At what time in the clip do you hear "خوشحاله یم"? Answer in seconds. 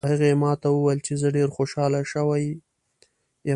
1.57-2.55